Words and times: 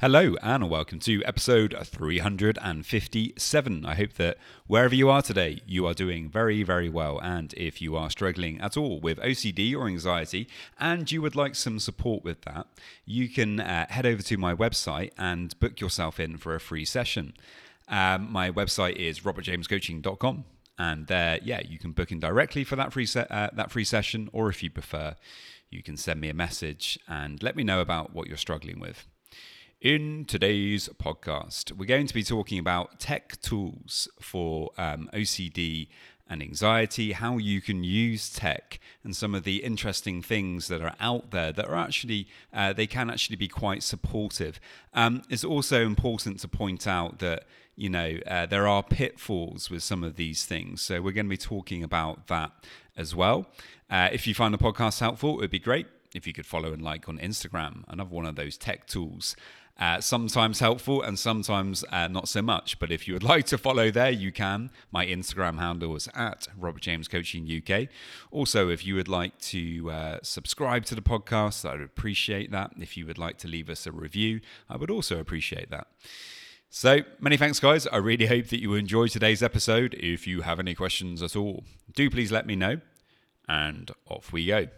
Hello, 0.00 0.36
and 0.42 0.70
welcome 0.70 1.00
to 1.00 1.24
episode 1.24 1.74
357. 1.84 3.84
I 3.84 3.94
hope 3.96 4.12
that 4.12 4.38
wherever 4.68 4.94
you 4.94 5.10
are 5.10 5.22
today, 5.22 5.60
you 5.66 5.88
are 5.88 5.92
doing 5.92 6.30
very, 6.30 6.62
very 6.62 6.88
well. 6.88 7.18
And 7.20 7.52
if 7.54 7.82
you 7.82 7.96
are 7.96 8.08
struggling 8.08 8.60
at 8.60 8.76
all 8.76 9.00
with 9.00 9.18
OCD 9.18 9.74
or 9.74 9.88
anxiety 9.88 10.46
and 10.78 11.10
you 11.10 11.20
would 11.20 11.34
like 11.34 11.56
some 11.56 11.80
support 11.80 12.22
with 12.22 12.42
that, 12.42 12.68
you 13.06 13.28
can 13.28 13.58
uh, 13.58 13.86
head 13.88 14.06
over 14.06 14.22
to 14.22 14.36
my 14.36 14.54
website 14.54 15.10
and 15.18 15.58
book 15.58 15.80
yourself 15.80 16.20
in 16.20 16.36
for 16.36 16.54
a 16.54 16.60
free 16.60 16.84
session. 16.84 17.34
Um, 17.88 18.30
my 18.30 18.52
website 18.52 18.94
is 18.94 19.22
robertjamescoaching.com. 19.22 20.44
And 20.78 21.08
there, 21.08 21.40
yeah, 21.42 21.62
you 21.68 21.80
can 21.80 21.90
book 21.90 22.12
in 22.12 22.20
directly 22.20 22.62
for 22.62 22.76
that 22.76 22.92
free 22.92 23.06
se- 23.06 23.26
uh, 23.30 23.48
that 23.52 23.72
free 23.72 23.82
session, 23.82 24.30
or 24.32 24.48
if 24.48 24.62
you 24.62 24.70
prefer, 24.70 25.16
you 25.70 25.82
can 25.82 25.96
send 25.96 26.20
me 26.20 26.28
a 26.28 26.34
message 26.34 27.00
and 27.08 27.42
let 27.42 27.56
me 27.56 27.64
know 27.64 27.80
about 27.80 28.14
what 28.14 28.28
you're 28.28 28.36
struggling 28.36 28.78
with. 28.78 29.04
In 29.80 30.24
today's 30.24 30.88
podcast, 30.88 31.70
we're 31.70 31.86
going 31.86 32.08
to 32.08 32.14
be 32.14 32.24
talking 32.24 32.58
about 32.58 32.98
tech 32.98 33.40
tools 33.40 34.08
for 34.20 34.72
um, 34.76 35.08
OCD 35.14 35.86
and 36.28 36.42
anxiety, 36.42 37.12
how 37.12 37.38
you 37.38 37.60
can 37.60 37.84
use 37.84 38.28
tech, 38.28 38.80
and 39.04 39.14
some 39.14 39.36
of 39.36 39.44
the 39.44 39.58
interesting 39.58 40.20
things 40.20 40.66
that 40.66 40.82
are 40.82 40.96
out 40.98 41.30
there 41.30 41.52
that 41.52 41.68
are 41.68 41.76
actually, 41.76 42.26
uh, 42.52 42.72
they 42.72 42.88
can 42.88 43.08
actually 43.08 43.36
be 43.36 43.46
quite 43.46 43.84
supportive. 43.84 44.58
Um, 44.94 45.22
it's 45.30 45.44
also 45.44 45.86
important 45.86 46.40
to 46.40 46.48
point 46.48 46.88
out 46.88 47.20
that, 47.20 47.44
you 47.76 47.88
know, 47.88 48.18
uh, 48.26 48.46
there 48.46 48.66
are 48.66 48.82
pitfalls 48.82 49.70
with 49.70 49.84
some 49.84 50.02
of 50.02 50.16
these 50.16 50.44
things. 50.44 50.82
So 50.82 51.00
we're 51.00 51.12
going 51.12 51.26
to 51.26 51.30
be 51.30 51.36
talking 51.36 51.84
about 51.84 52.26
that 52.26 52.50
as 52.96 53.14
well. 53.14 53.46
Uh, 53.88 54.08
if 54.10 54.26
you 54.26 54.34
find 54.34 54.52
the 54.52 54.58
podcast 54.58 54.98
helpful, 54.98 55.34
it 55.34 55.42
would 55.42 55.50
be 55.50 55.60
great 55.60 55.86
if 56.14 56.26
you 56.26 56.32
could 56.32 56.46
follow 56.46 56.72
and 56.72 56.82
like 56.82 57.08
on 57.08 57.18
Instagram, 57.18 57.84
another 57.88 58.10
one 58.10 58.26
of 58.26 58.36
those 58.36 58.56
tech 58.56 58.86
tools. 58.86 59.36
Uh, 59.78 60.00
sometimes 60.00 60.58
helpful 60.58 61.00
and 61.02 61.16
sometimes 61.16 61.84
uh, 61.92 62.08
not 62.08 62.28
so 62.28 62.42
much. 62.42 62.80
But 62.80 62.90
if 62.90 63.06
you 63.06 63.14
would 63.14 63.22
like 63.34 63.46
to 63.46 63.58
follow 63.58 63.90
there, 63.90 64.10
you 64.10 64.32
can. 64.32 64.70
My 64.90 65.06
Instagram 65.06 65.58
handle 65.58 65.94
is 65.94 66.08
at 66.14 66.48
Robert 66.58 66.82
James 66.82 67.06
Coaching 67.06 67.48
UK. 67.48 67.88
Also, 68.32 68.68
if 68.68 68.84
you 68.84 68.96
would 68.96 69.08
like 69.08 69.38
to 69.38 69.90
uh, 69.90 70.18
subscribe 70.22 70.84
to 70.86 70.94
the 70.94 71.00
podcast, 71.00 71.68
I 71.68 71.72
would 71.72 71.82
appreciate 71.82 72.50
that. 72.50 72.72
If 72.78 72.96
you 72.96 73.06
would 73.06 73.18
like 73.18 73.38
to 73.38 73.48
leave 73.48 73.70
us 73.70 73.86
a 73.86 73.92
review, 73.92 74.40
I 74.68 74.76
would 74.76 74.90
also 74.90 75.20
appreciate 75.20 75.70
that. 75.70 75.86
So, 76.70 77.00
many 77.18 77.36
thanks, 77.38 77.60
guys. 77.60 77.86
I 77.86 77.96
really 77.96 78.26
hope 78.26 78.48
that 78.48 78.60
you 78.60 78.74
enjoyed 78.74 79.10
today's 79.10 79.42
episode. 79.42 79.94
If 79.94 80.26
you 80.26 80.42
have 80.42 80.60
any 80.60 80.74
questions 80.74 81.22
at 81.22 81.34
all, 81.34 81.64
do 81.94 82.10
please 82.10 82.30
let 82.30 82.46
me 82.46 82.56
know. 82.56 82.80
And 83.48 83.90
off 84.06 84.32
we 84.32 84.46
go. 84.46 84.68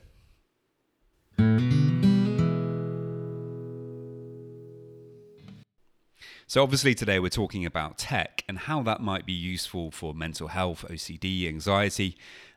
So, 6.51 6.65
obviously, 6.65 6.97
today 6.97 7.21
we're 7.21 7.29
talking 7.29 7.65
about 7.65 7.97
tech 7.97 8.43
and 8.49 8.59
how 8.59 8.83
that 8.83 9.01
might 9.01 9.25
be 9.25 9.33
useful 9.33 9.93
for 9.93 10.13
mental 10.13 10.49
health, 10.49 10.85
OCD, 10.91 11.47
anxiety. 11.47 12.17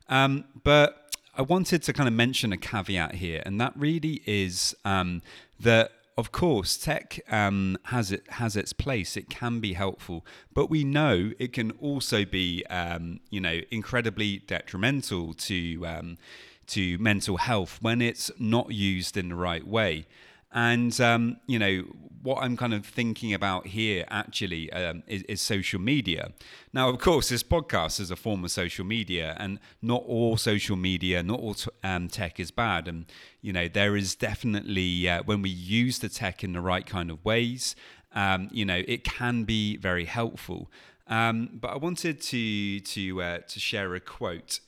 Um, 0.09 0.45
but 0.63 1.15
I 1.37 1.43
wanted 1.43 1.83
to 1.83 1.93
kind 1.93 2.07
of 2.07 2.15
mention 2.15 2.51
a 2.51 2.57
caveat 2.57 3.13
here, 3.13 3.43
and 3.45 3.61
that 3.61 3.71
really 3.75 4.23
is 4.25 4.75
um, 4.83 5.21
that 5.59 5.91
of 6.17 6.31
course, 6.31 6.75
tech 6.75 7.19
um, 7.29 7.77
has 7.83 8.11
it 8.11 8.23
has 8.29 8.55
its 8.55 8.73
place. 8.73 9.15
It 9.15 9.29
can 9.29 9.59
be 9.59 9.73
helpful, 9.73 10.25
but 10.55 10.71
we 10.71 10.83
know 10.83 11.33
it 11.37 11.53
can 11.53 11.69
also 11.79 12.25
be, 12.25 12.65
um, 12.71 13.19
you 13.29 13.39
know, 13.39 13.61
incredibly 13.69 14.39
detrimental 14.39 15.35
to 15.35 15.85
um, 15.85 16.17
to 16.65 16.97
mental 16.97 17.37
health 17.37 17.77
when 17.79 18.01
it's 18.01 18.31
not 18.39 18.71
used 18.71 19.17
in 19.17 19.29
the 19.29 19.35
right 19.35 19.67
way. 19.67 20.07
And 20.53 20.99
um, 21.01 21.37
you 21.47 21.57
know 21.57 21.83
what 22.23 22.41
I'm 22.41 22.55
kind 22.55 22.73
of 22.73 22.85
thinking 22.85 23.33
about 23.33 23.67
here 23.67 24.05
actually 24.09 24.71
um, 24.71 25.03
is, 25.07 25.23
is, 25.23 25.41
social 25.41 25.79
media. 25.79 26.31
Now, 26.71 26.87
of 26.87 26.97
course, 26.99 27.27
this 27.27 27.43
podcast 27.43 27.99
is 27.99 28.11
a 28.11 28.15
form 28.15 28.45
of 28.45 28.51
social 28.51 28.85
media, 28.85 29.35
and 29.39 29.59
not 29.81 30.03
all 30.07 30.37
social 30.37 30.77
media, 30.77 31.21
not 31.21 31.39
all 31.41 31.53
t- 31.55 31.69
um, 31.83 32.07
tech 32.07 32.39
is 32.39 32.49
bad. 32.49 32.87
And 32.87 33.05
you 33.41 33.51
know 33.51 33.67
there 33.67 33.97
is 33.97 34.15
definitely 34.15 35.09
uh, 35.09 35.23
when 35.23 35.41
we 35.41 35.49
use 35.49 35.99
the 35.99 36.09
tech 36.09 36.43
in 36.43 36.53
the 36.53 36.61
right 36.61 36.85
kind 36.85 37.11
of 37.11 37.23
ways, 37.25 37.75
um, 38.13 38.47
you 38.51 38.63
know 38.63 38.81
it 38.87 39.03
can 39.03 39.43
be 39.43 39.77
very 39.77 40.05
helpful. 40.05 40.71
Um, 41.07 41.49
but 41.53 41.71
I 41.71 41.77
wanted 41.77 42.21
to 42.21 42.79
to 42.79 43.21
uh, 43.21 43.37
to 43.39 43.59
share 43.59 43.93
a 43.95 43.99
quote 43.99 44.59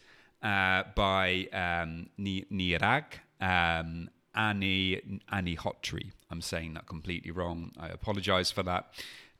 uh, 0.44 0.84
by 0.96 1.48
um, 1.54 2.10
Nirag. 2.20 3.06
Um, 3.40 4.10
Annie 4.36 5.22
Annie 5.32 5.56
Hotry. 5.56 6.12
I'm 6.30 6.42
saying 6.42 6.74
that 6.74 6.88
completely 6.88 7.32
wrong. 7.32 7.72
I 7.80 7.88
apologize 7.88 8.52
for 8.52 8.64
that. 8.64 8.92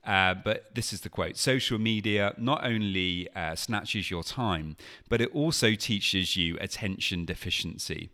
Uh, 0.06 0.36
but 0.36 0.74
this 0.76 0.94
is 0.94 1.02
the 1.02 1.10
quote 1.10 1.36
Social 1.36 1.80
media 1.80 2.34
not 2.38 2.66
only 2.66 3.28
uh, 3.36 3.56
snatches 3.56 4.12
your 4.12 4.24
time, 4.24 4.76
but 5.10 5.20
it 5.20 5.34
also 5.34 5.74
teaches 5.74 6.36
you 6.38 6.58
attention 6.62 7.26
deficiency. 7.26 8.10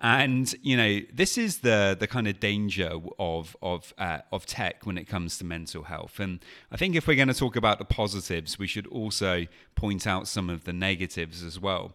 And 0.00 0.54
you 0.62 0.76
know 0.76 1.00
this 1.12 1.36
is 1.36 1.58
the 1.58 1.96
the 1.98 2.06
kind 2.06 2.28
of 2.28 2.38
danger 2.38 2.92
of 3.18 3.56
of 3.60 3.92
uh, 3.98 4.20
of 4.32 4.46
tech 4.46 4.86
when 4.86 4.96
it 4.96 5.04
comes 5.04 5.38
to 5.38 5.44
mental 5.44 5.82
health. 5.82 6.20
And 6.20 6.38
I 6.70 6.76
think 6.76 6.94
if 6.94 7.06
we're 7.08 7.16
going 7.16 7.28
to 7.28 7.34
talk 7.34 7.56
about 7.56 7.78
the 7.78 7.84
positives, 7.84 8.58
we 8.58 8.68
should 8.68 8.86
also 8.86 9.46
point 9.74 10.06
out 10.06 10.28
some 10.28 10.48
of 10.48 10.64
the 10.64 10.72
negatives 10.72 11.42
as 11.42 11.58
well. 11.58 11.94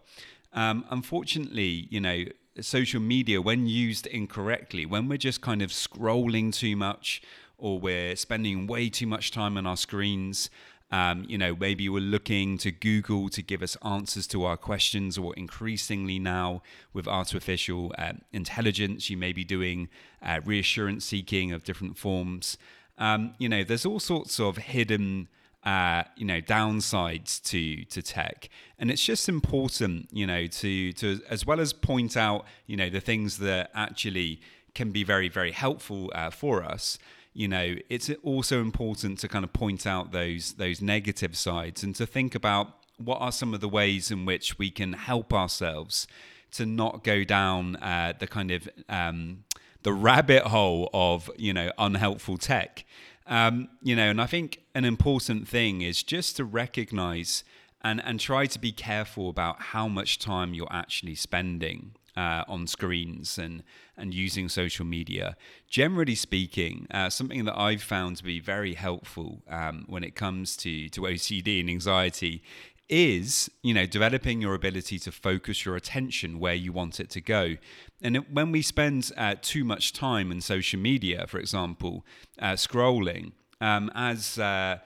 Um, 0.52 0.84
unfortunately, 0.90 1.88
you 1.90 2.00
know, 2.00 2.24
social 2.62 3.00
media, 3.00 3.40
when 3.42 3.66
used 3.66 4.06
incorrectly, 4.06 4.86
when 4.86 5.08
we're 5.08 5.18
just 5.18 5.40
kind 5.40 5.62
of 5.62 5.70
scrolling 5.70 6.54
too 6.54 6.76
much 6.76 7.22
or 7.58 7.78
we're 7.78 8.16
spending 8.16 8.66
way 8.66 8.88
too 8.88 9.06
much 9.06 9.30
time 9.30 9.56
on 9.56 9.66
our 9.66 9.76
screens, 9.76 10.50
um, 10.90 11.24
you 11.26 11.36
know, 11.36 11.56
maybe 11.56 11.88
we're 11.88 12.00
looking 12.00 12.56
to 12.58 12.70
Google 12.70 13.28
to 13.30 13.42
give 13.42 13.62
us 13.62 13.76
answers 13.84 14.26
to 14.28 14.44
our 14.44 14.56
questions, 14.56 15.18
or 15.18 15.34
increasingly 15.34 16.18
now 16.18 16.62
with 16.92 17.08
artificial 17.08 17.92
uh, 17.98 18.12
intelligence, 18.32 19.10
you 19.10 19.16
may 19.16 19.32
be 19.32 19.42
doing 19.42 19.88
uh, 20.22 20.40
reassurance 20.44 21.04
seeking 21.04 21.52
of 21.52 21.64
different 21.64 21.98
forms. 21.98 22.58
Um, 22.96 23.34
you 23.38 23.48
know, 23.48 23.64
there's 23.64 23.84
all 23.84 23.98
sorts 23.98 24.38
of 24.38 24.56
hidden 24.58 25.28
uh, 25.64 26.04
you 26.16 26.26
know 26.26 26.40
downsides 26.40 27.42
to 27.44 27.84
to 27.86 28.02
tech. 28.02 28.48
And 28.78 28.90
it's 28.90 29.04
just 29.04 29.28
important 29.28 30.08
you 30.12 30.26
know 30.26 30.46
to 30.46 30.92
to 30.92 31.20
as 31.28 31.46
well 31.46 31.60
as 31.60 31.72
point 31.72 32.16
out 32.16 32.46
you 32.66 32.76
know 32.76 32.90
the 32.90 33.00
things 33.00 33.38
that 33.38 33.70
actually 33.74 34.40
can 34.74 34.90
be 34.90 35.04
very 35.04 35.28
very 35.28 35.52
helpful 35.52 36.10
uh, 36.14 36.30
for 36.30 36.64
us 36.64 36.98
you 37.34 37.48
know 37.48 37.74
it's 37.90 38.10
also 38.22 38.60
important 38.60 39.18
to 39.18 39.28
kind 39.28 39.44
of 39.44 39.52
point 39.52 39.86
out 39.86 40.12
those 40.12 40.54
those 40.54 40.80
negative 40.80 41.36
sides 41.36 41.82
and 41.82 41.94
to 41.96 42.06
think 42.06 42.34
about 42.34 42.68
what 42.96 43.18
are 43.20 43.32
some 43.32 43.52
of 43.52 43.60
the 43.60 43.68
ways 43.68 44.10
in 44.10 44.24
which 44.24 44.56
we 44.58 44.70
can 44.70 44.92
help 44.92 45.34
ourselves 45.34 46.06
to 46.52 46.64
not 46.64 47.02
go 47.02 47.24
down 47.24 47.74
uh, 47.76 48.12
the 48.18 48.26
kind 48.28 48.52
of 48.52 48.68
um, 48.88 49.44
the 49.82 49.92
rabbit 49.92 50.44
hole 50.44 50.88
of 50.94 51.30
you 51.36 51.52
know 51.52 51.70
unhelpful 51.76 52.38
tech 52.38 52.84
um, 53.26 53.68
you 53.82 53.96
know, 53.96 54.10
and 54.10 54.20
I 54.20 54.26
think 54.26 54.60
an 54.74 54.84
important 54.84 55.48
thing 55.48 55.80
is 55.80 56.02
just 56.02 56.36
to 56.36 56.44
recognize 56.44 57.44
and, 57.82 58.02
and 58.04 58.18
try 58.18 58.46
to 58.46 58.58
be 58.58 58.72
careful 58.72 59.28
about 59.28 59.60
how 59.60 59.88
much 59.88 60.18
time 60.18 60.54
you're 60.54 60.72
actually 60.72 61.14
spending 61.14 61.92
uh, 62.16 62.44
on 62.46 62.66
screens 62.66 63.38
and, 63.38 63.62
and 63.96 64.14
using 64.14 64.48
social 64.48 64.84
media. 64.84 65.36
Generally 65.68 66.14
speaking, 66.14 66.86
uh, 66.90 67.10
something 67.10 67.44
that 67.44 67.58
I've 67.58 67.82
found 67.82 68.16
to 68.18 68.24
be 68.24 68.40
very 68.40 68.74
helpful 68.74 69.42
um, 69.48 69.84
when 69.88 70.04
it 70.04 70.14
comes 70.14 70.56
to, 70.58 70.88
to 70.90 71.02
OCD 71.02 71.60
and 71.60 71.68
anxiety 71.68 72.42
is 72.88 73.50
you 73.62 73.72
know 73.72 73.86
developing 73.86 74.40
your 74.40 74.54
ability 74.54 74.98
to 74.98 75.10
focus 75.10 75.64
your 75.64 75.76
attention 75.76 76.38
where 76.38 76.54
you 76.54 76.72
want 76.72 77.00
it 77.00 77.10
to 77.10 77.20
go. 77.20 77.56
And 78.02 78.18
when 78.30 78.52
we 78.52 78.62
spend 78.62 79.10
uh, 79.16 79.36
too 79.40 79.64
much 79.64 79.92
time 79.92 80.30
in 80.30 80.40
social 80.40 80.78
media 80.78 81.26
for 81.26 81.38
example 81.38 82.04
uh, 82.38 82.52
scrolling 82.52 83.32
um, 83.60 83.90
as 83.94 84.38
uh, 84.38 84.78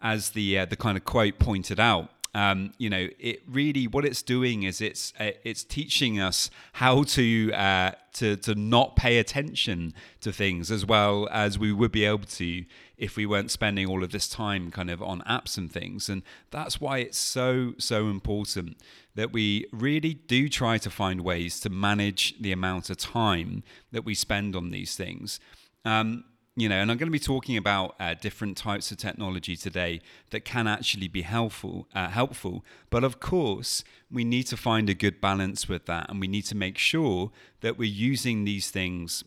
as 0.00 0.30
the 0.30 0.58
uh, 0.58 0.64
the 0.64 0.76
kind 0.76 0.96
of 0.96 1.04
quote 1.04 1.38
pointed 1.38 1.78
out 1.78 2.10
um, 2.34 2.72
you 2.78 2.88
know, 2.88 3.08
it 3.18 3.42
really 3.46 3.86
what 3.86 4.04
it's 4.06 4.22
doing 4.22 4.62
is 4.62 4.80
it's 4.80 5.12
uh, 5.20 5.32
it's 5.44 5.64
teaching 5.64 6.18
us 6.18 6.50
how 6.74 7.02
to 7.02 7.52
uh, 7.52 7.92
to 8.14 8.36
to 8.36 8.54
not 8.54 8.96
pay 8.96 9.18
attention 9.18 9.92
to 10.22 10.32
things 10.32 10.70
as 10.70 10.86
well 10.86 11.28
as 11.30 11.58
we 11.58 11.72
would 11.72 11.92
be 11.92 12.06
able 12.06 12.24
to 12.24 12.64
if 12.96 13.16
we 13.16 13.26
weren't 13.26 13.50
spending 13.50 13.86
all 13.86 14.02
of 14.02 14.12
this 14.12 14.28
time 14.28 14.70
kind 14.70 14.88
of 14.90 15.02
on 15.02 15.20
apps 15.22 15.58
and 15.58 15.70
things. 15.70 16.08
And 16.08 16.22
that's 16.50 16.80
why 16.80 16.98
it's 16.98 17.18
so 17.18 17.74
so 17.76 18.08
important 18.08 18.78
that 19.14 19.32
we 19.32 19.66
really 19.70 20.14
do 20.14 20.48
try 20.48 20.78
to 20.78 20.88
find 20.88 21.20
ways 21.20 21.60
to 21.60 21.68
manage 21.68 22.40
the 22.40 22.52
amount 22.52 22.88
of 22.88 22.96
time 22.96 23.62
that 23.90 24.06
we 24.06 24.14
spend 24.14 24.56
on 24.56 24.70
these 24.70 24.96
things. 24.96 25.38
Um, 25.84 26.24
you 26.54 26.68
know, 26.68 26.76
and 26.76 26.90
I'm 26.90 26.98
going 26.98 27.06
to 27.06 27.12
be 27.12 27.18
talking 27.18 27.56
about 27.56 27.94
uh, 27.98 28.14
different 28.14 28.58
types 28.58 28.90
of 28.90 28.98
technology 28.98 29.56
today 29.56 30.02
that 30.30 30.44
can 30.44 30.66
actually 30.66 31.08
be 31.08 31.22
helpful. 31.22 31.88
Uh, 31.94 32.08
helpful, 32.08 32.64
but 32.90 33.04
of 33.04 33.20
course, 33.20 33.84
we 34.10 34.24
need 34.24 34.44
to 34.44 34.56
find 34.56 34.90
a 34.90 34.94
good 34.94 35.20
balance 35.20 35.68
with 35.68 35.86
that, 35.86 36.10
and 36.10 36.20
we 36.20 36.28
need 36.28 36.42
to 36.42 36.54
make 36.54 36.76
sure 36.76 37.30
that 37.62 37.78
we're 37.78 37.88
using 37.88 38.44
these 38.44 38.70
things 38.70 39.24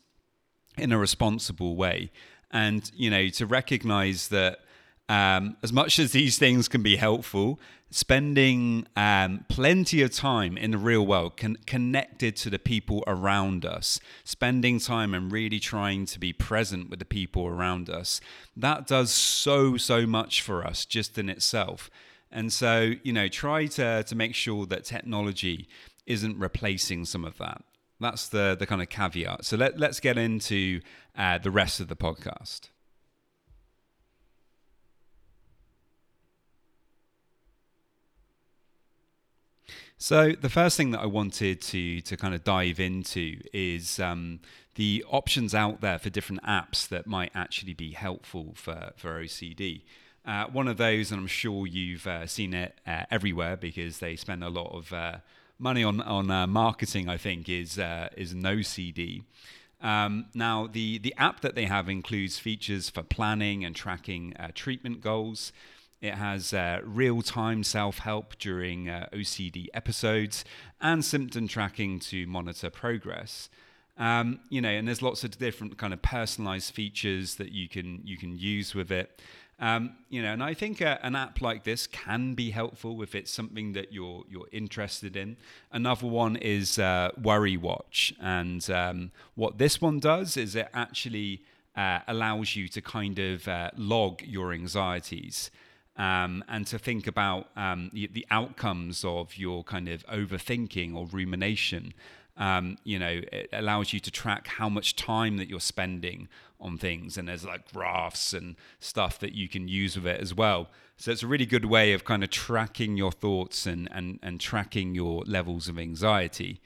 in 0.78 0.92
a 0.92 0.98
responsible 0.98 1.76
way, 1.76 2.12
and 2.52 2.92
you 2.96 3.10
know, 3.10 3.28
to 3.30 3.46
recognize 3.48 4.28
that 4.28 4.60
um, 5.08 5.58
as 5.62 5.72
much 5.72 6.00
as 6.00 6.12
these 6.12 6.38
things 6.38 6.68
can 6.68 6.82
be 6.82 6.96
helpful, 6.96 7.60
spending 7.92 8.88
um, 8.96 9.46
plenty 9.48 10.02
of 10.02 10.12
time 10.12 10.58
in 10.58 10.72
the 10.72 10.78
real 10.78 11.06
world, 11.06 11.38
con- 11.38 11.58
connected 11.66 12.36
to 12.36 12.50
the 12.50 12.60
people 12.60 13.04
around 13.06 13.66
us, 13.66 14.00
spending 14.24 14.80
time 14.80 15.14
and 15.14 15.32
really 15.32 15.60
trying 15.60 16.06
to 16.08 16.20
be 16.20 16.34
present 16.34 16.90
with 16.90 17.00
the 17.00 17.06
people 17.06 17.46
around 17.46 17.90
us, 17.90 18.20
that 18.58 18.88
does 18.88 19.12
so, 19.12 19.78
so 19.78 20.06
much 20.06 20.42
for 20.42 20.66
us 20.66 20.86
just 20.86 21.18
in 21.18 21.30
itself. 21.30 21.90
And 22.32 22.52
so, 22.52 22.94
you 23.04 23.14
know, 23.14 23.28
try 23.28 23.68
to, 23.68 24.04
to 24.04 24.16
make 24.16 24.36
sure 24.36 24.66
that 24.66 24.84
technology 24.84 25.70
isn't 26.06 26.38
replacing 26.38 27.06
some 27.06 27.24
of 27.24 27.38
that. 27.38 27.64
That's 28.00 28.28
the, 28.28 28.58
the 28.60 28.66
kind 28.66 28.82
of 28.82 28.90
caveat. 28.90 29.46
So 29.46 29.56
let, 29.56 29.80
let's 29.80 30.02
get 30.02 30.18
into 30.18 30.82
uh, 31.18 31.38
the 31.38 31.52
rest 31.52 31.80
of 31.80 31.88
the 31.88 31.96
podcast. 31.96 32.72
So 40.06 40.34
the 40.40 40.52
first 40.52 40.78
thing 40.78 40.92
that 40.92 41.00
I 41.00 41.08
wanted 41.08 41.62
to 41.62 42.00
to 42.00 42.16
kind 42.16 42.36
of 42.36 42.44
dive 42.44 42.80
into 42.80 43.40
is 43.52 44.00
um, 44.00 44.40
the 44.76 45.04
options 45.10 45.56
out 45.56 45.82
there 45.82 45.98
for 45.98 46.12
different 46.12 46.44
apps 46.44 46.88
that 46.90 47.08
might 47.08 47.32
actually 47.34 47.74
be 47.74 47.94
helpful 47.94 48.52
for 48.54 48.92
for 48.98 49.20
OCD. 49.20 49.82
Uh, 50.24 50.46
one 50.46 50.68
of 50.68 50.78
those, 50.78 51.12
and 51.12 51.20
I'm 51.22 51.26
sure 51.26 51.66
you've 51.66 52.06
uh, 52.06 52.28
seen 52.28 52.54
it 52.54 52.80
uh, 52.86 53.06
everywhere 53.10 53.58
because 53.58 53.98
they 53.98 54.16
spend 54.16 54.44
a 54.44 54.50
lot 54.50 54.72
of 54.76 54.94
uh, 54.94 55.18
money 55.58 55.84
on 55.84 56.00
on 56.02 56.30
uh, 56.30 56.46
marketing. 56.46 57.10
I 57.10 57.18
think 57.18 57.50
is 57.50 57.80
uh, 57.80 58.10
is 58.16 58.36
NoCD. 58.36 59.24
Um, 59.82 60.28
now, 60.36 60.68
the 60.68 61.00
the 61.00 61.16
app 61.18 61.42
that 61.42 61.56
they 61.56 61.66
have 61.66 61.90
includes 61.90 62.38
features 62.38 62.92
for 62.92 63.02
planning 63.02 63.66
and 63.66 63.76
tracking 63.76 64.36
treatment 64.54 65.02
goals. 65.02 65.52
It 66.02 66.16
has 66.16 66.54
uh, 66.54 66.82
real 66.84 67.22
time 67.22 67.64
self 67.64 68.00
help 68.00 68.38
during 68.38 68.90
uh, 68.90 69.08
OCD 69.14 69.68
episodes 69.74 70.46
and 70.82 71.04
symptom 71.04 71.48
tracking 71.48 72.00
to 72.00 72.28
monitor 72.28 72.70
progress. 72.70 73.50
Um, 73.98 74.40
you 74.50 74.62
know, 74.62 74.70
and 74.70 74.88
there's 74.88 75.02
lots 75.02 75.24
of 75.24 75.38
different 75.38 75.78
kind 75.78 75.94
of 75.94 76.02
personalized 76.02 76.74
features 76.74 77.36
that 77.36 77.52
you 77.52 77.70
can 77.70 78.02
you 78.04 78.18
can 78.18 78.38
use 78.38 78.76
with 78.76 78.92
it. 78.92 79.22
Um, 79.58 79.96
you 80.10 80.22
know, 80.22 80.34
and 80.34 80.44
I 80.44 80.54
think 80.54 80.82
uh, 80.82 80.98
an 81.02 81.16
app 81.16 81.40
like 81.40 81.64
this 81.64 81.88
can 81.88 82.36
be 82.36 82.52
helpful 82.52 83.02
if 83.02 83.16
it's 83.16 83.32
something 83.32 83.72
that 83.72 83.94
you're 83.94 84.24
you're 84.30 84.50
interested 84.52 85.16
in. 85.16 85.38
Another 85.72 86.08
one 86.08 86.36
is 86.36 86.78
uh, 86.78 87.12
Worry 87.22 87.56
Watch, 87.56 88.14
and 88.20 88.70
um, 88.70 89.12
what 89.36 89.58
this 89.58 89.80
one 89.80 90.00
does 90.00 90.36
is 90.36 90.56
it 90.56 90.68
actually 90.74 91.44
uh, 91.76 92.00
allows 92.06 92.58
you 92.58 92.68
to 92.68 92.82
kind 92.82 93.18
of 93.18 93.48
uh, 93.48 93.72
log 93.78 94.22
your 94.24 94.52
anxieties 94.52 95.52
um, 95.98 96.44
and 96.48 96.68
to 96.68 96.78
think 96.78 97.08
about 97.08 97.50
um, 97.56 97.90
the, 97.94 98.26
outcomes 98.30 99.06
of 99.06 99.38
your 99.38 99.64
kind 99.64 99.88
of 99.88 100.06
overthinking 100.08 100.96
or 100.96 101.06
rumination. 101.06 101.94
Um, 102.38 102.78
you 102.84 103.00
know, 103.00 103.22
it 103.32 103.50
allows 103.54 103.94
you 103.94 104.02
to 104.02 104.12
track 104.12 104.48
how 104.48 104.68
much 104.68 104.98
time 104.98 105.38
that 105.38 105.50
you're 105.50 105.62
spending 105.62 106.28
on 106.60 106.78
things, 106.78 107.18
and 107.18 107.30
there's 107.30 107.46
like 107.46 107.72
graphs 107.72 108.34
and 108.34 108.56
stuff 108.80 109.20
that 109.20 109.34
you 109.34 109.48
can 109.48 109.68
use 109.70 109.96
with 109.96 110.08
it 110.08 110.20
as 110.20 110.34
well. 110.34 110.70
So 110.98 111.12
it's 111.12 111.24
a 111.24 111.28
really 111.28 111.46
good 111.46 111.66
way 111.66 111.94
of 111.94 112.04
kind 112.04 112.24
of 112.24 112.30
tracking 112.30 112.98
your 112.98 113.12
thoughts 113.12 113.66
and 113.66 113.88
and 113.92 114.20
and 114.22 114.40
tracking 114.40 114.96
your 114.96 115.24
levels 115.26 115.70
of 115.70 115.80
anxiety. 115.80 116.62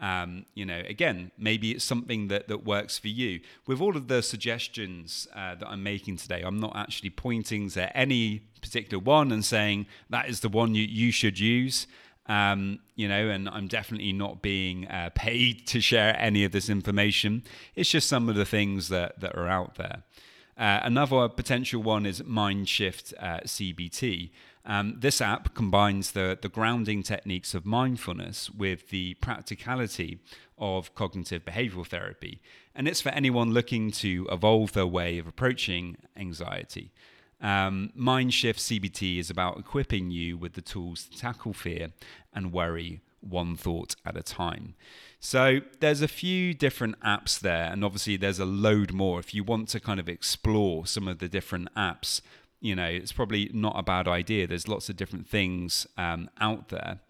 Um, 0.00 0.46
you 0.54 0.66
know, 0.66 0.82
again, 0.88 1.30
maybe 1.38 1.70
it's 1.70 1.84
something 1.84 2.28
that, 2.28 2.48
that 2.48 2.64
works 2.64 2.98
for 2.98 3.08
you. 3.08 3.40
With 3.66 3.80
all 3.80 3.96
of 3.96 4.08
the 4.08 4.22
suggestions 4.22 5.28
uh, 5.34 5.54
that 5.54 5.68
I'm 5.68 5.82
making 5.82 6.16
today, 6.16 6.42
I'm 6.42 6.58
not 6.58 6.76
actually 6.76 7.10
pointing 7.10 7.70
to 7.70 7.96
any 7.96 8.40
particular 8.60 9.02
one 9.02 9.30
and 9.30 9.44
saying 9.44 9.86
that 10.10 10.28
is 10.28 10.40
the 10.40 10.48
one 10.48 10.74
you, 10.74 10.84
you 10.84 11.12
should 11.12 11.38
use. 11.38 11.86
Um, 12.26 12.80
you 12.96 13.06
know, 13.06 13.28
and 13.28 13.48
I'm 13.48 13.68
definitely 13.68 14.12
not 14.12 14.40
being 14.40 14.88
uh, 14.88 15.10
paid 15.14 15.66
to 15.68 15.80
share 15.80 16.16
any 16.18 16.44
of 16.44 16.52
this 16.52 16.70
information. 16.70 17.44
It's 17.74 17.90
just 17.90 18.08
some 18.08 18.28
of 18.28 18.34
the 18.34 18.46
things 18.46 18.88
that, 18.88 19.20
that 19.20 19.36
are 19.36 19.48
out 19.48 19.76
there. 19.76 20.02
Uh, 20.56 20.80
another 20.82 21.28
potential 21.28 21.82
one 21.82 22.06
is 22.06 22.22
Mindshift 22.22 23.12
uh, 23.20 23.40
CBT. 23.40 24.30
Um, 24.66 24.96
this 24.98 25.20
app 25.20 25.54
combines 25.54 26.12
the, 26.12 26.38
the 26.40 26.48
grounding 26.48 27.02
techniques 27.02 27.54
of 27.54 27.66
mindfulness 27.66 28.50
with 28.50 28.88
the 28.88 29.14
practicality 29.14 30.20
of 30.58 30.94
cognitive 30.94 31.44
behavioral 31.44 31.86
therapy. 31.86 32.40
And 32.74 32.88
it's 32.88 33.00
for 33.00 33.10
anyone 33.10 33.52
looking 33.52 33.90
to 33.92 34.26
evolve 34.30 34.72
their 34.72 34.86
way 34.86 35.18
of 35.18 35.26
approaching 35.26 35.98
anxiety. 36.16 36.92
Um, 37.42 37.92
Mindshift 37.98 38.56
CBT 38.56 39.18
is 39.18 39.28
about 39.28 39.58
equipping 39.58 40.10
you 40.10 40.38
with 40.38 40.54
the 40.54 40.62
tools 40.62 41.04
to 41.04 41.18
tackle 41.18 41.52
fear 41.52 41.92
and 42.32 42.52
worry 42.52 43.00
one 43.20 43.56
thought 43.56 43.96
at 44.04 44.16
a 44.16 44.22
time. 44.22 44.74
So 45.20 45.60
there's 45.80 46.02
a 46.02 46.08
few 46.08 46.54
different 46.54 47.00
apps 47.00 47.38
there, 47.38 47.70
and 47.70 47.84
obviously 47.84 48.16
there's 48.16 48.38
a 48.38 48.44
load 48.44 48.92
more. 48.92 49.18
If 49.18 49.34
you 49.34 49.42
want 49.42 49.68
to 49.70 49.80
kind 49.80 49.98
of 49.98 50.08
explore 50.08 50.86
some 50.86 51.08
of 51.08 51.18
the 51.18 51.28
different 51.28 51.68
apps 51.74 52.20
you 52.60 52.74
know, 52.74 52.86
it's 52.86 53.12
probably 53.12 53.50
not 53.52 53.74
a 53.76 53.82
bad 53.82 54.08
idea. 54.08 54.46
There's 54.46 54.68
lots 54.68 54.88
of 54.88 54.96
different 54.96 55.28
things 55.28 55.86
um, 55.98 56.30
out 56.40 56.70
there. 56.70 57.00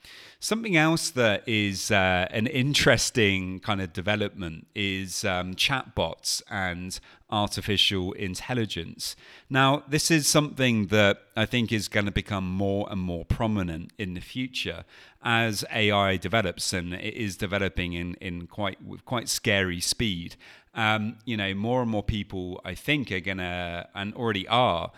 Something 0.40 0.76
else 0.76 1.10
that 1.10 1.48
is 1.48 1.90
uh, 1.90 2.26
an 2.30 2.48
interesting 2.48 3.60
kind 3.60 3.80
of 3.80 3.92
development 3.92 4.66
is 4.74 5.24
um, 5.24 5.54
chatbots 5.54 6.42
and 6.50 6.98
artificial 7.30 8.12
intelligence. 8.12 9.16
Now, 9.48 9.84
this 9.88 10.10
is 10.10 10.26
something 10.26 10.88
that 10.88 11.18
I 11.36 11.46
think 11.46 11.72
is 11.72 11.88
going 11.88 12.06
to 12.06 12.12
become 12.12 12.48
more 12.48 12.88
and 12.90 13.00
more 13.00 13.24
prominent 13.24 13.92
in 13.98 14.14
the 14.14 14.20
future 14.20 14.84
as 15.22 15.64
AI 15.72 16.16
develops, 16.16 16.72
and 16.72 16.92
it 16.92 17.14
is 17.14 17.36
developing 17.36 17.94
in, 17.94 18.14
in 18.14 18.46
quite 18.46 18.78
quite 19.04 19.28
scary 19.28 19.80
speed. 19.80 20.36
Um, 20.74 21.18
you 21.24 21.36
know, 21.36 21.54
more 21.54 21.82
and 21.82 21.90
more 21.90 22.02
people, 22.02 22.60
I 22.64 22.74
think, 22.74 23.12
are 23.12 23.20
to 23.38 23.88
and 23.94 24.14
already 24.14 24.48
are 24.48 24.90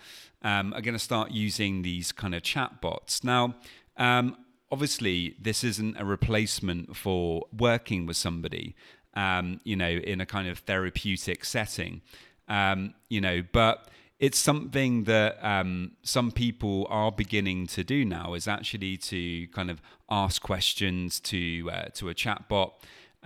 um, 0.42 0.73
are 0.75 0.80
to 0.95 0.99
start 0.99 1.33
using 1.33 1.83
these 1.83 2.12
kind 2.12 2.35
of 2.35 2.42
chatbots. 2.42 3.25
Now, 3.25 3.54
um, 3.97 4.37
obviously, 4.71 5.37
this 5.40 5.64
isn't 5.64 5.97
a 5.99 6.04
replacement 6.04 6.97
for 6.97 7.47
working 7.56 8.06
with 8.06 8.16
somebody, 8.16 8.75
um, 9.14 9.61
you 9.64 9.76
know, 9.76 9.90
in 9.90 10.21
a 10.21 10.26
kind 10.26 10.49
of 10.49 10.61
therapeutic 10.61 11.45
setting, 11.45 12.02
um, 12.49 12.95
you 13.09 13.21
know, 13.21 13.42
but 13.52 13.88
it's 14.18 14.38
something 14.38 15.04
that 15.04 15.38
um, 15.45 15.92
some 16.02 16.30
people 16.33 16.87
are 16.88 17.12
beginning 17.12 17.66
to 17.66 17.85
do 17.85 18.04
now 18.04 18.35
is 18.35 18.49
actually 18.49 18.97
to 18.97 19.47
kind 19.49 19.71
of 19.71 19.83
ask 20.11 20.40
questions 20.42 21.21
to 21.21 21.71
uh, 21.73 21.85
to 21.95 22.09
a 22.09 22.14
chatbot 22.14 22.73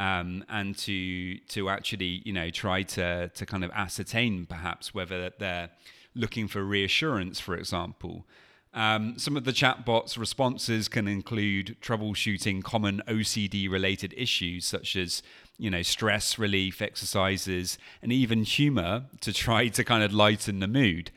um, 0.01 0.43
and 0.49 0.77
to 0.79 1.39
to 1.39 1.69
actually 1.69 2.23
you 2.25 2.33
know 2.33 2.51
try 2.51 2.83
to 2.83 3.29
to 3.29 3.47
kind 3.47 3.63
of 3.63 3.71
ascertain 3.73 4.47
perhaps 4.47 4.95
whether 4.95 5.31
they're 5.39 5.69
looking 6.15 6.49
for 6.49 6.65
reassurance, 6.65 7.39
for 7.39 7.55
example. 7.55 8.27
Um, 8.73 9.19
some 9.19 9.37
of 9.37 9.45
the 9.45 9.53
chatbot's 9.53 10.17
responses 10.17 10.89
can 10.89 11.09
include 11.09 11.77
troubleshooting 11.83 12.63
common 12.63 13.03
OCD 13.09 13.69
related 13.69 14.15
issues 14.17 14.65
such 14.65 14.97
as 14.97 15.23
you 15.59 15.71
know 15.71 15.83
stress 15.83 16.39
relief 16.39 16.81
exercises 16.81 17.77
and 18.01 18.13
even 18.13 18.45
humor 18.45 19.05
to 19.21 19.33
try 19.33 19.69
to 19.69 19.85
kind 19.85 20.03
of 20.03 20.15
lighten 20.15 20.61
the 20.61 20.69
mood. 20.69 21.11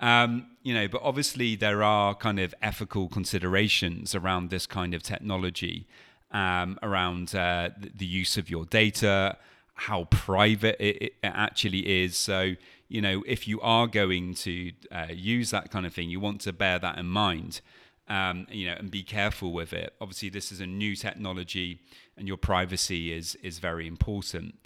Um, 0.00 0.46
you 0.62 0.72
know, 0.72 0.88
but 0.88 1.02
obviously 1.04 1.56
there 1.56 1.82
are 1.82 2.14
kind 2.14 2.40
of 2.40 2.54
ethical 2.62 3.08
considerations 3.08 4.14
around 4.14 4.48
this 4.48 4.66
kind 4.66 4.94
of 4.94 5.02
technology, 5.02 5.86
um, 6.32 6.78
around 6.82 7.34
uh, 7.34 7.70
the 7.94 8.06
use 8.06 8.36
of 8.36 8.48
your 8.48 8.64
data, 8.64 9.36
how 9.74 10.04
private 10.04 10.76
it, 10.78 11.02
it, 11.02 11.14
actually 11.22 12.04
is. 12.04 12.16
So, 12.16 12.54
you 12.88 13.00
know, 13.00 13.22
if 13.26 13.48
you 13.48 13.60
are 13.60 13.86
going 13.86 14.34
to 14.34 14.72
uh, 14.92 15.06
use 15.10 15.50
that 15.50 15.70
kind 15.70 15.86
of 15.86 15.94
thing, 15.94 16.10
you 16.10 16.20
want 16.20 16.40
to 16.42 16.52
bear 16.52 16.78
that 16.78 16.98
in 16.98 17.06
mind. 17.06 17.60
Um, 18.08 18.48
you 18.50 18.66
know, 18.66 18.74
and 18.76 18.90
be 18.90 19.04
careful 19.04 19.52
with 19.52 19.72
it. 19.72 19.94
Obviously, 20.00 20.30
this 20.30 20.50
is 20.50 20.60
a 20.60 20.66
new 20.66 20.96
technology, 20.96 21.80
and 22.16 22.26
your 22.26 22.38
privacy 22.38 23.12
is 23.12 23.36
is 23.36 23.60
very 23.60 23.86
important. 23.86 24.56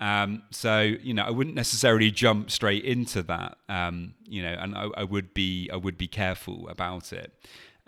Um, 0.00 0.42
so 0.50 0.80
you 0.80 1.14
know, 1.14 1.22
I 1.22 1.30
wouldn't 1.30 1.56
necessarily 1.56 2.10
jump 2.10 2.50
straight 2.50 2.84
into 2.84 3.22
that. 3.24 3.58
Um, 3.68 4.14
you 4.24 4.42
know, 4.42 4.56
and 4.58 4.76
I, 4.76 4.88
I, 4.96 5.04
would 5.04 5.34
be 5.34 5.70
I 5.72 5.76
would 5.76 5.96
be 5.96 6.08
careful 6.08 6.68
about 6.68 7.12
it. 7.12 7.32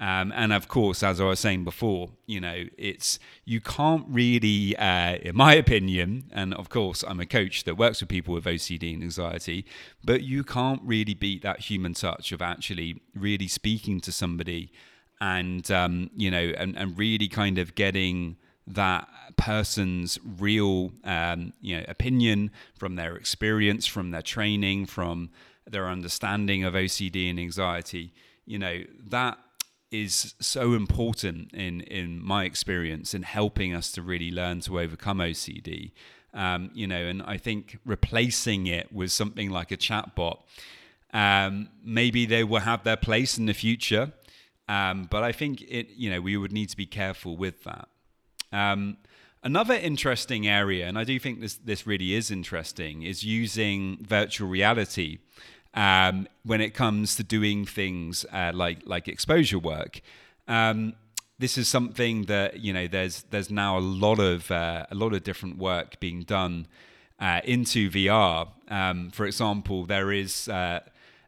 Um, 0.01 0.33
and 0.35 0.51
of 0.51 0.67
course, 0.67 1.03
as 1.03 1.21
I 1.21 1.25
was 1.25 1.41
saying 1.41 1.65
before, 1.65 2.09
you 2.27 2.41
know, 2.41 2.65
it's 2.79 3.19
you 3.45 3.61
can't 3.61 4.07
really, 4.09 4.75
uh, 4.77 5.17
in 5.17 5.37
my 5.37 5.53
opinion, 5.53 6.31
and 6.33 6.55
of 6.55 6.71
course, 6.71 7.05
I'm 7.07 7.21
a 7.21 7.27
coach 7.27 7.65
that 7.65 7.77
works 7.77 8.01
with 8.01 8.09
people 8.09 8.33
with 8.33 8.45
OCD 8.47 8.95
and 8.95 9.03
anxiety, 9.03 9.67
but 10.03 10.23
you 10.23 10.43
can't 10.43 10.81
really 10.83 11.13
beat 11.13 11.43
that 11.43 11.61
human 11.61 11.93
touch 11.93 12.33
of 12.33 12.41
actually 12.41 13.03
really 13.15 13.47
speaking 13.47 14.01
to 14.01 14.11
somebody, 14.11 14.73
and 15.21 15.71
um, 15.71 16.11
you 16.17 16.31
know, 16.31 16.55
and, 16.57 16.79
and 16.79 16.99
really 16.99 17.29
kind 17.29 17.59
of 17.59 17.75
getting 17.75 18.39
that 18.67 19.07
person's 19.37 20.19
real 20.39 20.93
um, 21.05 21.53
you 21.61 21.77
know 21.77 21.85
opinion 21.89 22.51
from 22.75 22.97
their 22.97 23.17
experience 23.17 23.87
from 23.87 24.13
their 24.13 24.23
training 24.23 24.87
from 24.87 25.29
their 25.69 25.89
understanding 25.89 26.65
of 26.65 26.73
OCD 26.73 27.29
and 27.29 27.39
anxiety. 27.39 28.15
You 28.47 28.59
know 28.59 28.85
that 29.09 29.39
is 29.91 30.35
so 30.41 30.75
important 30.75 31.53
in 31.53 31.81
in 31.83 32.23
my 32.25 32.45
experience 32.45 33.15
in 33.15 33.23
helping 33.23 33.75
us 33.75 33.91
to 33.93 34.03
really 34.03 34.31
learn 34.31 34.61
to 34.61 34.79
overcome 34.81 35.19
OCD 35.19 35.93
um, 36.35 36.71
you 36.75 36.87
know 36.87 37.05
and 37.07 37.23
I 37.23 37.37
think 37.37 37.79
replacing 37.85 38.67
it 38.67 38.93
with 38.93 39.11
something 39.13 39.51
like 39.51 39.71
a 39.73 39.77
chatbot 39.77 40.39
um, 41.13 41.69
maybe 41.85 42.25
they 42.27 42.45
will 42.45 42.61
have 42.61 42.85
their 42.85 42.97
place 42.97 43.37
in 43.37 43.47
the 43.47 43.55
future 43.55 44.13
um, 44.71 45.09
but 45.11 45.25
I 45.25 45.33
think 45.33 45.63
it 45.63 45.89
you 45.97 46.11
know 46.11 46.21
we 46.21 46.37
would 46.37 46.53
need 46.53 46.69
to 46.69 46.77
be 46.77 46.87
careful 46.87 47.37
with 47.37 47.65
that. 47.65 47.89
Um, 48.53 48.99
another 49.43 49.75
interesting 49.75 50.47
area, 50.47 50.87
and 50.87 50.97
I 50.97 51.03
do 51.03 51.19
think 51.19 51.41
this 51.41 51.55
this 51.55 51.89
really 51.89 52.15
is 52.15 52.31
interesting, 52.31 53.03
is 53.03 53.25
using 53.25 53.99
virtual 54.01 54.49
reality 54.49 55.19
um, 55.75 56.27
when 56.45 56.61
it 56.61 56.75
comes 56.75 57.17
to 57.17 57.23
doing 57.23 57.65
things 57.65 58.25
uh, 58.33 58.53
like 58.55 58.79
like 58.85 59.09
exposure 59.09 59.59
work. 59.59 60.01
Um, 60.49 60.95
this 61.39 61.57
is 61.57 61.69
something 61.69 62.25
that 62.25 62.61
you 62.61 62.73
know 62.73 62.87
there's 62.87 63.23
there's 63.31 63.51
now 63.51 63.79
a 63.79 63.81
lot 63.81 64.19
of 64.19 64.51
uh, 64.51 64.87
a 64.91 64.95
lot 64.95 65.15
of 65.15 65.23
different 65.23 65.59
work 65.59 65.99
being 66.01 66.23
done 66.23 66.67
uh, 67.19 67.41
into 67.45 67.91
VR. 67.91 68.49
Um, 68.69 69.11
for 69.11 69.27
example, 69.27 69.87
there 69.87 70.13
is 70.13 70.49
uh, 70.49 70.81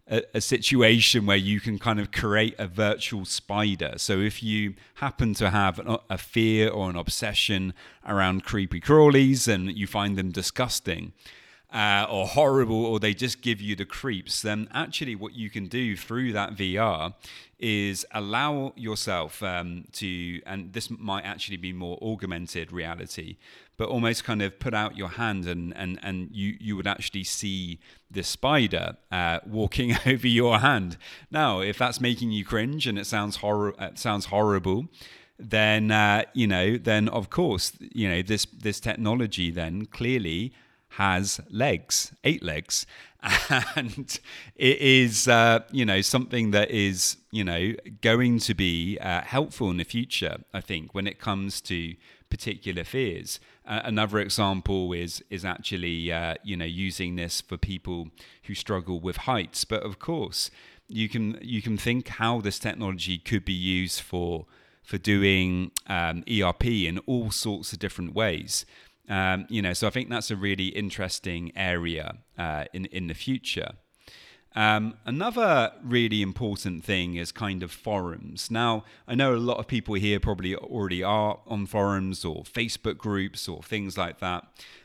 a, 0.06 0.40
situation 0.40 1.26
where 1.26 1.36
you 1.36 1.60
can 1.60 1.78
kind 1.78 2.00
of 2.00 2.12
create 2.12 2.54
a 2.58 2.66
virtual 2.66 3.24
spider. 3.24 3.94
So 3.96 4.18
if 4.20 4.42
you 4.42 4.74
happen 4.94 5.34
to 5.34 5.50
have 5.50 5.80
a 6.10 6.18
fear 6.18 6.68
or 6.68 6.90
an 6.90 6.96
obsession 6.96 7.72
around 8.06 8.44
creepy 8.44 8.80
crawlies 8.80 9.48
and 9.48 9.70
you 9.76 9.86
find 9.86 10.16
them 10.16 10.30
disgusting, 10.30 11.12
uh, 11.72 12.06
or 12.10 12.26
horrible, 12.26 12.84
or 12.84 13.00
they 13.00 13.14
just 13.14 13.40
give 13.40 13.60
you 13.60 13.74
the 13.74 13.86
creeps, 13.86 14.42
then 14.42 14.68
actually 14.72 15.14
what 15.14 15.34
you 15.34 15.48
can 15.48 15.68
do 15.68 15.96
through 15.96 16.32
that 16.32 16.54
VR 16.54 17.14
is 17.58 18.04
allow 18.12 18.72
yourself 18.76 19.42
um, 19.42 19.84
to, 19.92 20.42
and 20.44 20.72
this 20.72 20.90
might 20.90 21.24
actually 21.24 21.56
be 21.56 21.72
more 21.72 21.96
augmented 22.02 22.72
reality, 22.72 23.36
but 23.78 23.88
almost 23.88 24.22
kind 24.24 24.42
of 24.42 24.58
put 24.58 24.74
out 24.74 24.96
your 24.96 25.10
hand 25.10 25.46
and 25.46 25.74
and 25.76 25.98
and 26.02 26.28
you 26.32 26.56
you 26.60 26.76
would 26.76 26.86
actually 26.86 27.24
see 27.24 27.78
the 28.10 28.22
spider 28.22 28.96
uh, 29.10 29.38
walking 29.46 29.96
over 30.06 30.28
your 30.28 30.58
hand. 30.58 30.98
Now, 31.30 31.60
if 31.60 31.78
that's 31.78 32.00
making 32.00 32.32
you 32.32 32.44
cringe 32.44 32.86
and 32.86 32.98
it 32.98 33.06
sounds 33.06 33.36
horror, 33.36 33.74
it 33.78 33.98
sounds 33.98 34.26
horrible, 34.26 34.88
then 35.38 35.90
uh, 35.90 36.24
you 36.34 36.46
know, 36.46 36.76
then 36.76 37.08
of 37.08 37.30
course, 37.30 37.72
you 37.80 38.08
know 38.10 38.20
this 38.20 38.44
this 38.46 38.78
technology 38.78 39.50
then 39.50 39.86
clearly 39.86 40.52
has 40.96 41.40
legs, 41.50 42.12
eight 42.24 42.42
legs, 42.42 42.86
and 43.76 44.18
it 44.56 44.78
is 44.80 45.28
uh, 45.28 45.60
you 45.70 45.84
know 45.84 46.00
something 46.00 46.50
that 46.50 46.70
is 46.70 47.16
you 47.30 47.44
know 47.44 47.72
going 48.00 48.38
to 48.40 48.54
be 48.54 48.98
uh, 49.00 49.22
helpful 49.22 49.70
in 49.70 49.76
the 49.76 49.84
future. 49.84 50.38
I 50.52 50.60
think 50.60 50.94
when 50.94 51.06
it 51.06 51.18
comes 51.18 51.60
to 51.62 51.94
particular 52.32 52.82
fears. 52.82 53.38
Uh, 53.66 53.82
another 53.84 54.18
example 54.18 54.94
is 54.94 55.22
is 55.28 55.44
actually 55.44 56.10
uh, 56.10 56.34
you 56.42 56.56
know 56.56 56.64
using 56.64 57.16
this 57.16 57.42
for 57.42 57.58
people 57.58 58.08
who 58.44 58.54
struggle 58.54 58.98
with 59.00 59.18
heights. 59.28 59.66
But 59.66 59.82
of 59.82 59.98
course, 59.98 60.50
you 60.88 61.10
can 61.10 61.38
you 61.42 61.60
can 61.60 61.76
think 61.76 62.08
how 62.08 62.40
this 62.40 62.58
technology 62.58 63.18
could 63.18 63.44
be 63.44 63.52
used 63.80 64.00
for 64.00 64.46
for 64.82 64.96
doing 64.96 65.72
um, 65.86 66.24
ERP 66.26 66.64
in 66.64 66.98
all 67.00 67.30
sorts 67.30 67.72
of 67.74 67.78
different 67.78 68.14
ways. 68.14 68.64
Um, 69.08 69.46
you 69.48 69.60
know, 69.62 69.72
so 69.72 69.86
I 69.86 69.90
think 69.90 70.08
that's 70.10 70.30
a 70.30 70.36
really 70.36 70.68
interesting 70.68 71.52
area 71.56 72.18
uh, 72.38 72.64
in 72.72 72.86
in 72.86 73.08
the 73.08 73.14
future. 73.14 73.72
Um, 74.54 74.94
another 75.06 75.72
really 75.82 76.20
important 76.20 76.84
thing 76.84 77.14
is 77.14 77.32
kind 77.32 77.62
of 77.62 77.72
forums. 77.72 78.50
Now, 78.50 78.84
I 79.08 79.14
know 79.14 79.34
a 79.34 79.36
lot 79.36 79.58
of 79.58 79.66
people 79.66 79.94
here 79.94 80.20
probably 80.20 80.54
already 80.54 81.02
are 81.02 81.38
on 81.46 81.66
forums 81.66 82.24
or 82.24 82.42
Facebook 82.42 82.98
groups 82.98 83.48
or 83.48 83.62
things 83.62 83.96
like 83.96 84.20
that. 84.20 84.44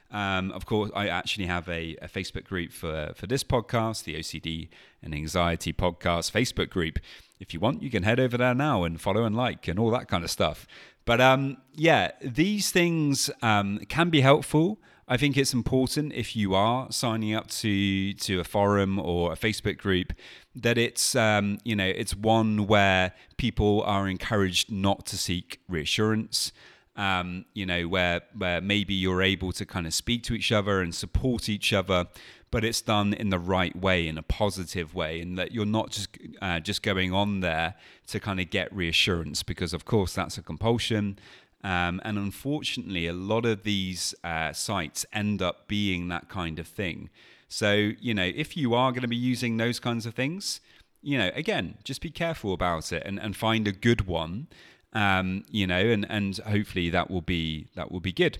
Um, 0.10 0.54
of 0.54 0.66
course, 0.66 0.90
I 0.96 1.10
actually 1.10 1.48
have 1.48 1.68
a, 1.68 1.98
a, 2.02 2.08
Facebook 2.08 2.46
group 2.46 2.72
for, 2.72 3.12
for 3.14 3.28
this 3.28 3.44
podcast, 3.44 4.06
the 4.06 4.16
OCD 4.16 4.70
and 5.04 5.14
Anxiety 5.14 5.74
Podcast 5.74 6.32
Facebook 6.32 6.70
group. 6.70 7.00
If 7.42 7.54
you 7.54 7.60
want, 7.60 7.84
you 7.84 7.90
can 7.90 8.04
head 8.04 8.18
over 8.18 8.38
there 8.38 8.56
now 8.56 8.84
and 8.86 9.02
follow 9.02 9.26
and 9.26 9.36
like 9.36 9.68
and 9.68 9.78
all 9.78 9.92
that 9.92 10.08
kind 10.08 10.24
of 10.24 10.32
stuff. 10.32 10.66
But 11.08 11.22
um, 11.22 11.58
yeah, 11.74 12.12
these 12.22 12.70
things 12.70 13.32
um, 13.42 13.80
can 13.88 14.10
be 14.10 14.20
helpful. 14.20 14.82
I 15.08 15.16
think 15.16 15.38
it's 15.38 15.54
important 15.54 16.12
if 16.12 16.36
you 16.36 16.54
are 16.54 16.92
signing 16.92 17.34
up 17.34 17.48
to 17.62 18.14
to 18.14 18.42
a 18.42 18.44
forum 18.44 19.00
or 19.00 19.32
a 19.32 19.38
Facebook 19.38 19.78
group 19.78 20.12
that 20.54 20.78
it's 20.78 21.16
um, 21.16 21.60
you 21.64 21.78
know 21.78 21.88
it's 21.88 22.14
one 22.14 22.68
where 22.68 23.14
people 23.38 23.84
are 23.84 24.10
encouraged 24.10 24.70
not 24.70 25.06
to 25.06 25.18
seek 25.18 25.62
reassurance. 25.70 26.52
Um, 26.98 27.46
you 27.54 27.66
know 27.66 27.88
where 27.88 28.20
where 28.38 28.60
maybe 28.60 28.94
you're 28.94 29.22
able 29.22 29.54
to 29.54 29.66
kind 29.66 29.88
of 29.88 29.94
speak 29.94 30.24
to 30.24 30.34
each 30.34 30.52
other 30.52 30.82
and 30.82 30.94
support 30.94 31.48
each 31.48 31.72
other, 31.72 32.08
but 32.50 32.64
it's 32.64 32.82
done 32.82 33.14
in 33.14 33.30
the 33.30 33.40
right 33.40 33.76
way, 33.76 34.08
in 34.08 34.18
a 34.18 34.24
positive 34.24 34.96
way, 34.96 35.20
and 35.20 35.38
that 35.38 35.52
you're 35.52 35.66
not 35.66 35.92
just 35.92 36.18
uh, 36.42 36.60
just 36.60 36.82
going 36.84 37.14
on 37.14 37.42
there 37.42 37.76
to 38.08 38.20
kind 38.20 38.40
of 38.40 38.50
get 38.50 38.74
reassurance 38.74 39.44
because 39.44 39.74
of 39.74 39.86
course 39.86 40.14
that's 40.14 40.38
a 40.38 40.42
compulsion 40.42 41.18
um, 41.64 42.00
and 42.06 42.18
unfortunately, 42.18 43.08
a 43.08 43.14
lot 43.14 43.46
of 43.46 43.64
these 43.64 44.14
uh, 44.24 44.54
sites 44.54 45.06
end 45.12 45.42
up 45.42 45.68
being 45.68 46.08
that 46.10 46.30
kind 46.30 46.60
of 46.60 46.68
thing. 46.68 47.10
So, 47.50 47.92
you 48.00 48.14
know, 48.14 48.32
if 48.36 48.56
you 48.56 48.74
are 48.74 48.92
going 48.92 49.02
to 49.02 49.08
be 49.08 49.16
using 49.16 49.58
those 49.58 49.80
kinds 49.80 50.06
of 50.06 50.14
things, 50.14 50.62
you 51.02 51.18
know, 51.18 51.32
again, 51.34 51.78
just 51.84 52.02
be 52.02 52.10
careful 52.10 52.54
about 52.54 52.92
it 52.92 53.04
and, 53.06 53.20
and 53.20 53.36
find 53.36 53.68
a 53.68 53.72
good 53.72 54.08
one, 54.08 54.48
um, 54.94 55.46
you 55.50 55.66
know, 55.66 55.80
and, 55.80 56.06
and 56.10 56.38
hopefully 56.38 56.90
that 56.90 57.10
will 57.10 57.22
be 57.22 57.68
that 57.76 57.92
will 57.92 58.00
be 58.00 58.12
good. 58.12 58.40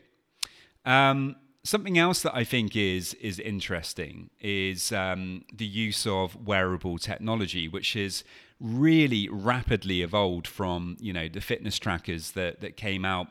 Um, 0.86 1.36
something 1.68 1.98
else 1.98 2.22
that 2.22 2.34
I 2.34 2.44
think 2.44 2.76
is 2.76 3.14
is 3.16 3.40
interesting 3.40 4.30
is 4.40 4.92
um, 4.92 5.44
the 5.54 5.66
use 5.66 6.08
of 6.08 6.48
wearable 6.48 6.98
technology, 6.98 7.68
which 7.68 7.96
is 7.96 8.24
really 8.60 9.28
rapidly 9.30 10.02
evolved 10.02 10.48
from 10.48 10.98
you 11.00 11.14
know 11.14 11.28
the 11.28 11.42
fitness 11.42 11.78
trackers 11.78 12.32
that 12.32 12.62
that 12.62 12.78
came 12.78 13.04
out 13.06 13.28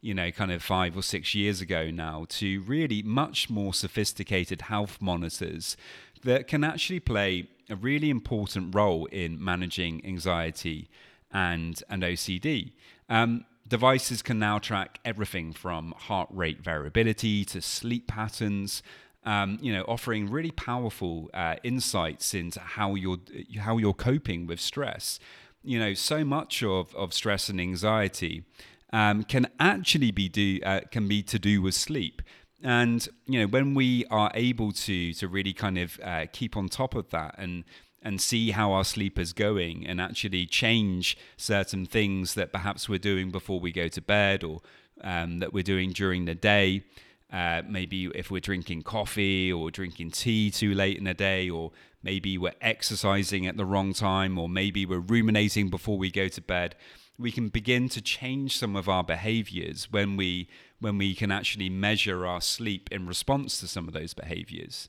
you 0.00 0.14
know 0.14 0.30
kind 0.30 0.52
of 0.52 0.62
5 0.62 0.96
or 0.96 1.02
6 1.02 1.34
years 1.34 1.60
ago 1.60 1.90
now 1.90 2.26
to 2.28 2.60
really 2.62 3.02
much 3.02 3.50
more 3.50 3.74
sophisticated 3.74 4.62
health 4.62 4.98
monitors 5.00 5.76
that 6.22 6.46
can 6.46 6.62
actually 6.62 7.00
play 7.00 7.48
a 7.68 7.74
really 7.74 8.08
important 8.08 8.72
role 8.72 9.06
in 9.06 9.42
managing 9.42 10.04
anxiety 10.06 10.88
and 11.32 11.82
and 11.90 12.04
OCD 12.04 12.72
um, 13.08 13.44
devices 13.68 14.22
can 14.22 14.38
now 14.38 14.58
track 14.58 14.98
everything 15.04 15.52
from 15.52 15.92
heart 15.92 16.28
rate 16.32 16.60
variability 16.60 17.44
to 17.44 17.60
sleep 17.60 18.06
patterns 18.08 18.82
um, 19.24 19.58
you 19.60 19.72
know, 19.72 19.82
offering 19.82 20.30
really 20.30 20.50
powerful 20.50 21.28
uh, 21.34 21.56
insights 21.62 22.32
into 22.32 22.60
how 22.60 22.94
you're 22.94 23.18
how 23.58 23.76
you're 23.76 23.92
coping 23.92 24.46
with 24.46 24.58
stress. 24.58 25.18
You 25.62 25.78
know, 25.78 25.92
so 25.92 26.24
much 26.24 26.62
of, 26.62 26.94
of 26.94 27.12
stress 27.12 27.50
and 27.50 27.60
anxiety 27.60 28.44
um, 28.92 29.24
can 29.24 29.48
actually 29.60 30.12
be 30.12 30.30
do 30.30 30.60
uh, 30.64 30.80
can 30.90 31.08
be 31.08 31.22
to 31.24 31.38
do 31.38 31.60
with 31.60 31.74
sleep. 31.74 32.22
And 32.62 33.06
you 33.26 33.40
know, 33.40 33.46
when 33.46 33.74
we 33.74 34.06
are 34.06 34.30
able 34.34 34.72
to 34.72 35.12
to 35.12 35.28
really 35.28 35.52
kind 35.52 35.76
of 35.76 36.00
uh, 36.02 36.24
keep 36.32 36.56
on 36.56 36.68
top 36.68 36.94
of 36.94 37.10
that 37.10 37.34
and 37.36 37.64
and 38.02 38.20
see 38.20 38.50
how 38.50 38.72
our 38.72 38.84
sleep 38.84 39.18
is 39.18 39.32
going 39.32 39.86
and 39.86 40.00
actually 40.00 40.46
change 40.46 41.16
certain 41.36 41.84
things 41.84 42.34
that 42.34 42.52
perhaps 42.52 42.88
we're 42.88 42.98
doing 42.98 43.30
before 43.30 43.60
we 43.60 43.72
go 43.72 43.88
to 43.88 44.00
bed 44.00 44.44
or 44.44 44.60
um, 45.02 45.38
that 45.40 45.52
we're 45.52 45.62
doing 45.62 45.90
during 45.90 46.24
the 46.24 46.34
day. 46.34 46.84
Uh, 47.32 47.62
maybe 47.68 48.06
if 48.14 48.30
we're 48.30 48.40
drinking 48.40 48.82
coffee 48.82 49.52
or 49.52 49.70
drinking 49.70 50.10
tea 50.10 50.50
too 50.50 50.72
late 50.74 50.96
in 50.96 51.04
the 51.04 51.12
day, 51.12 51.50
or 51.50 51.72
maybe 52.02 52.38
we're 52.38 52.54
exercising 52.60 53.46
at 53.46 53.56
the 53.56 53.66
wrong 53.66 53.92
time, 53.92 54.38
or 54.38 54.48
maybe 54.48 54.86
we're 54.86 54.98
ruminating 54.98 55.68
before 55.68 55.98
we 55.98 56.10
go 56.10 56.28
to 56.28 56.40
bed, 56.40 56.74
we 57.18 57.30
can 57.30 57.48
begin 57.48 57.88
to 57.90 58.00
change 58.00 58.56
some 58.56 58.76
of 58.76 58.88
our 58.88 59.04
behaviors 59.04 59.90
when 59.90 60.16
we 60.16 60.48
when 60.80 60.96
we 60.96 61.14
can 61.14 61.32
actually 61.32 61.68
measure 61.68 62.24
our 62.24 62.40
sleep 62.40 62.88
in 62.92 63.04
response 63.04 63.58
to 63.58 63.66
some 63.66 63.88
of 63.88 63.94
those 63.94 64.14
behaviors. 64.14 64.88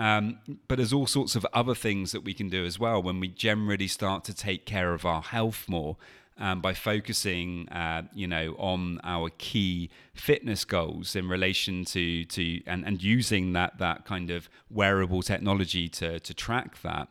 Um, 0.00 0.38
but 0.66 0.76
there's 0.76 0.94
all 0.94 1.06
sorts 1.06 1.36
of 1.36 1.46
other 1.52 1.74
things 1.74 2.12
that 2.12 2.24
we 2.24 2.32
can 2.32 2.48
do 2.48 2.64
as 2.64 2.78
well 2.78 3.02
when 3.02 3.20
we 3.20 3.28
generally 3.28 3.86
start 3.86 4.24
to 4.24 4.34
take 4.34 4.64
care 4.64 4.94
of 4.94 5.04
our 5.04 5.20
health 5.20 5.66
more 5.68 5.98
um, 6.38 6.62
by 6.62 6.72
focusing, 6.72 7.68
uh, 7.68 8.04
you 8.14 8.26
know, 8.26 8.56
on 8.58 8.98
our 9.04 9.28
key 9.36 9.90
fitness 10.14 10.64
goals 10.64 11.14
in 11.14 11.28
relation 11.28 11.84
to 11.84 12.24
to 12.24 12.62
and, 12.66 12.86
and 12.86 13.02
using 13.02 13.52
that 13.52 13.76
that 13.78 14.06
kind 14.06 14.30
of 14.30 14.48
wearable 14.70 15.20
technology 15.20 15.86
to 15.90 16.18
to 16.20 16.32
track 16.32 16.80
that. 16.80 17.08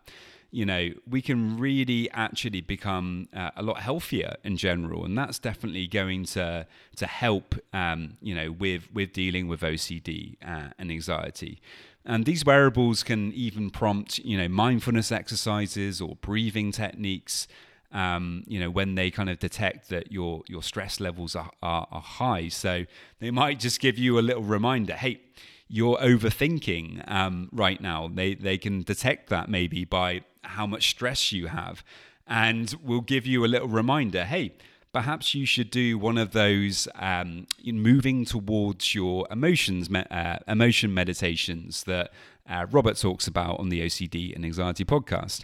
You 0.52 0.66
know, 0.66 0.90
we 1.08 1.22
can 1.22 1.60
really 1.60 2.10
actually 2.10 2.62
become 2.62 3.30
uh, 3.36 3.52
a 3.56 3.62
lot 3.62 3.82
healthier 3.82 4.38
in 4.44 4.58
general, 4.58 5.06
and 5.06 5.16
that's 5.16 5.38
definitely 5.38 5.86
going 5.86 6.26
to 6.26 6.66
to 6.96 7.06
help. 7.06 7.54
Um, 7.72 8.18
you 8.20 8.34
know, 8.34 8.52
with 8.52 8.92
with 8.92 9.14
dealing 9.14 9.48
with 9.48 9.62
OCD 9.62 10.38
uh, 10.44 10.70
and 10.80 10.90
anxiety. 10.90 11.62
And 12.10 12.26
these 12.26 12.44
wearables 12.44 13.04
can 13.04 13.32
even 13.34 13.70
prompt, 13.70 14.18
you 14.18 14.36
know, 14.36 14.48
mindfulness 14.50 15.12
exercises 15.12 16.02
or 16.02 16.16
breathing 16.16 16.72
techniques. 16.72 17.48
Um, 17.92 18.44
you 18.48 18.60
know, 18.60 18.72
when 18.72 18.96
they 18.96 19.12
kind 19.12 19.30
of 19.30 19.38
detect 19.38 19.90
that 19.90 20.12
your 20.12 20.42
your 20.48 20.64
stress 20.64 21.00
levels 21.00 21.36
are, 21.36 21.52
are, 21.62 21.88
are 21.92 22.02
high, 22.02 22.48
so 22.48 22.86
they 23.20 23.30
might 23.30 23.60
just 23.60 23.80
give 23.80 24.00
you 24.00 24.18
a 24.18 24.22
little 24.22 24.42
reminder. 24.42 24.94
Hey, 24.94 25.22
you're 25.68 25.98
overthinking 25.98 27.10
um, 27.10 27.48
right 27.52 27.80
now. 27.80 28.10
They 28.12 28.34
they 28.34 28.58
can 28.58 28.82
detect 28.82 29.30
that 29.30 29.48
maybe 29.48 29.86
by 29.86 30.22
how 30.44 30.66
much 30.66 30.90
stress 30.90 31.32
you 31.32 31.46
have, 31.48 31.84
and 32.26 32.74
will 32.84 33.02
give 33.02 33.28
you 33.28 33.46
a 33.46 33.48
little 33.48 33.68
reminder. 33.68 34.26
Hey, 34.26 34.54
perhaps 34.94 35.36
you 35.36 35.46
should 35.46 35.70
do 35.70 35.98
one 35.98 36.18
of 36.18 36.32
those 36.32 36.88
um, 36.96 37.48
moving 37.64 38.26
towards 38.26 38.96
your 38.96 39.28
emotions, 39.30 39.90
uh, 39.94 40.38
emotion 40.48 40.94
meditations 40.94 41.84
that 41.84 42.12
uh, 42.50 42.66
Robert 42.72 42.98
talks 42.98 43.28
about 43.28 43.60
on 43.60 43.70
the 43.70 43.82
OCD 43.82 44.36
and 44.36 44.44
Anxiety 44.44 44.86
podcast. 44.86 45.44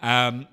Um, 0.00 0.48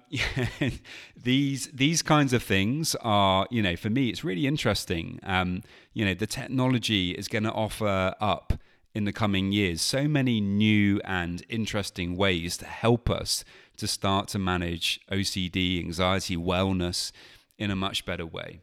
these 1.24 1.67
these 1.74 2.01
kinds 2.03 2.34
of 2.34 2.43
things 2.43 2.96
are, 3.01 3.48
you 3.50 3.62
know, 3.62 3.75
for 3.75 3.89
me, 3.89 4.10
it's 4.10 4.24
really 4.24 4.46
interesting. 4.46 5.19
Um, 5.24 5.63
you 5.93 6.05
know, 6.05 6.13
the 6.13 6.27
technology 6.27 7.12
is 7.12 7.27
going 7.27 7.43
to 7.43 7.51
offer 7.51 8.13
up 8.22 8.53
in 8.93 9.05
the 9.05 9.13
coming 9.13 9.51
years 9.51 9.81
so 9.81 10.08
many 10.08 10.39
new 10.39 11.00
and 11.03 11.43
interesting 11.50 12.15
ways 12.15 12.58
to 12.58 12.65
help 12.65 13.10
us 13.10 13.43
to 13.77 13.88
start 13.88 14.27
to 14.29 14.39
manage 14.39 15.00
OCD, 15.12 15.79
anxiety, 15.79 16.36
wellness, 16.38 17.12
in 17.60 17.70
a 17.70 17.75
much 17.75 18.06
better 18.06 18.25
way. 18.25 18.62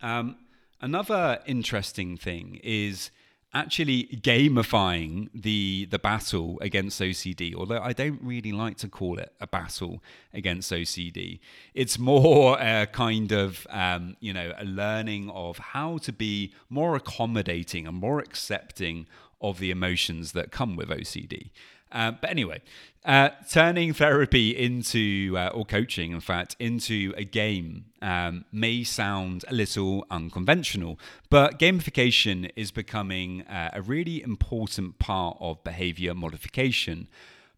Um, 0.00 0.36
another 0.80 1.40
interesting 1.46 2.16
thing 2.16 2.58
is 2.62 3.10
actually 3.52 4.04
gamifying 4.22 5.28
the 5.34 5.86
the 5.90 5.98
battle 5.98 6.58
against 6.60 7.00
OCD. 7.00 7.54
Although 7.54 7.80
I 7.80 7.92
don't 7.92 8.20
really 8.22 8.52
like 8.52 8.76
to 8.78 8.88
call 8.88 9.18
it 9.18 9.32
a 9.40 9.46
battle 9.46 10.02
against 10.32 10.72
OCD, 10.72 11.40
it's 11.74 11.98
more 11.98 12.58
a 12.60 12.86
kind 12.86 13.32
of 13.32 13.66
um, 13.70 14.16
you 14.20 14.32
know 14.32 14.52
a 14.56 14.64
learning 14.64 15.30
of 15.30 15.58
how 15.58 15.98
to 15.98 16.12
be 16.12 16.54
more 16.68 16.96
accommodating 16.96 17.86
and 17.86 17.96
more 17.96 18.20
accepting 18.20 19.06
of 19.40 19.58
the 19.58 19.70
emotions 19.70 20.32
that 20.32 20.50
come 20.50 20.76
with 20.76 20.88
OCD. 20.88 21.50
Uh, 21.92 22.12
but 22.12 22.30
anyway, 22.30 22.60
uh, 23.04 23.30
turning 23.48 23.94
therapy 23.94 24.50
into, 24.50 25.34
uh, 25.36 25.48
or 25.54 25.64
coaching, 25.64 26.12
in 26.12 26.20
fact, 26.20 26.54
into 26.58 27.14
a 27.16 27.24
game 27.24 27.86
um, 28.02 28.44
may 28.52 28.84
sound 28.84 29.44
a 29.48 29.54
little 29.54 30.06
unconventional, 30.10 30.98
but 31.30 31.58
gamification 31.58 32.50
is 32.56 32.70
becoming 32.70 33.42
uh, 33.42 33.70
a 33.72 33.80
really 33.80 34.22
important 34.22 34.98
part 34.98 35.38
of 35.40 35.64
behavior 35.64 36.14
modification. 36.14 37.08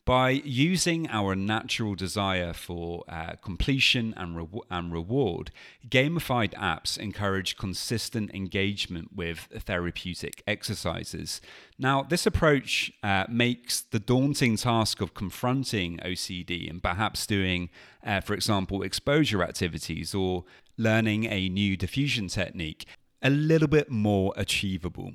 By 0.05 0.31
using 0.31 1.09
our 1.11 1.37
natural 1.37 1.95
desire 1.95 2.53
for 2.53 3.05
uh, 3.09 3.35
completion 3.41 4.13
and, 4.17 4.37
re- 4.37 4.61
and 4.69 4.93
reward, 4.93 5.53
gamified 5.89 6.55
apps 6.55 6.99
encourage 6.99 7.57
consistent 7.57 8.35
engagement 8.35 9.11
with 9.15 9.47
therapeutic 9.57 10.43
exercises. 10.45 11.41
Now, 11.79 12.03
this 12.03 12.27
approach 12.27 12.91
uh, 13.05 13.27
makes 13.29 13.83
the 13.83 14.01
daunting 14.01 14.57
task 14.57 15.01
of 15.01 15.15
confronting 15.15 15.99
OCD 15.99 16.69
and 16.69 16.83
perhaps 16.83 17.25
doing, 17.25 17.71
uh, 18.05 18.21
for 18.23 18.35
example, 18.35 18.83
exposure 18.83 19.45
activities 19.45 20.17
or 20.17 20.43
learning 20.77 21.27
a 21.27 21.49
new 21.49 21.77
defusion 21.77 22.29
technique 22.29 22.87
a 23.23 23.31
little 23.31 23.69
bit 23.69 23.89
more 23.89 24.33
achievable. 24.37 25.13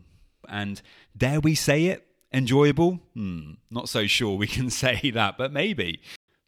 And 0.48 0.82
dare 1.18 1.42
we 1.42 1.56
say 1.56 1.88
it, 1.88 2.08
Enjoyable? 2.34 3.00
Hmm, 3.14 3.54
not 3.72 3.90
so 3.90 4.06
sure 4.06 4.36
we 4.36 4.48
can 4.48 4.70
say 4.84 5.12
that, 5.12 5.38
but 5.38 5.52
maybe. 5.52 6.02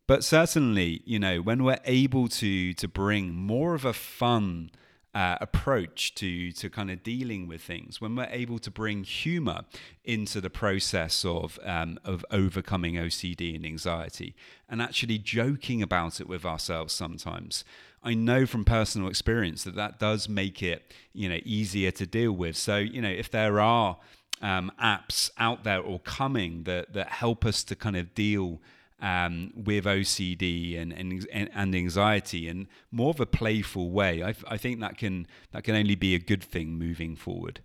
But 0.07 0.23
certainly, 0.23 1.01
you 1.05 1.19
know, 1.19 1.39
when 1.39 1.63
we're 1.63 1.79
able 1.85 2.27
to 2.29 2.73
to 2.73 2.87
bring 2.87 3.33
more 3.33 3.75
of 3.75 3.85
a 3.85 3.93
fun 3.93 4.71
uh, 5.13 5.37
approach 5.39 6.15
to 6.15 6.51
to 6.51 6.69
kind 6.69 6.89
of 6.89 7.03
dealing 7.03 7.47
with 7.47 7.61
things, 7.61 8.01
when 8.01 8.15
we're 8.15 8.27
able 8.31 8.59
to 8.59 8.71
bring 8.71 9.03
humor 9.03 9.61
into 10.03 10.41
the 10.41 10.49
process 10.49 11.23
of 11.23 11.59
um, 11.63 11.99
of 12.03 12.25
overcoming 12.31 12.95
OCD 12.95 13.55
and 13.55 13.65
anxiety, 13.65 14.35
and 14.67 14.81
actually 14.81 15.19
joking 15.19 15.83
about 15.83 16.19
it 16.19 16.27
with 16.27 16.43
ourselves 16.43 16.91
sometimes, 16.91 17.63
I 18.03 18.15
know 18.15 18.47
from 18.47 18.65
personal 18.65 19.09
experience 19.09 19.63
that 19.63 19.75
that 19.75 19.99
does 19.99 20.27
make 20.27 20.63
it 20.63 20.91
you 21.13 21.29
know 21.29 21.39
easier 21.45 21.91
to 21.91 22.07
deal 22.07 22.31
with. 22.31 22.57
So 22.57 22.77
you 22.77 23.01
know, 23.01 23.09
if 23.09 23.29
there 23.29 23.59
are 23.59 23.97
um, 24.41 24.71
apps 24.81 25.29
out 25.37 25.63
there 25.63 25.81
or 25.81 25.99
coming 25.99 26.63
that 26.63 26.93
that 26.93 27.09
help 27.09 27.45
us 27.45 27.63
to 27.65 27.75
kind 27.75 27.97
of 27.97 28.13
deal 28.13 28.61
um, 29.01 29.53
with 29.55 29.85
OCD 29.85 30.79
and, 30.79 30.91
and 30.91 31.27
and 31.31 31.75
anxiety 31.75 32.47
in 32.47 32.67
more 32.91 33.11
of 33.11 33.19
a 33.19 33.25
playful 33.25 33.91
way. 33.91 34.23
I, 34.23 34.35
I 34.47 34.57
think 34.57 34.79
that 34.81 34.97
can 34.97 35.27
that 35.51 35.63
can 35.63 35.75
only 35.75 35.95
be 35.95 36.15
a 36.15 36.19
good 36.19 36.43
thing 36.43 36.77
moving 36.77 37.15
forward. 37.15 37.61